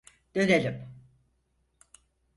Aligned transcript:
Dönelim. 0.35 0.89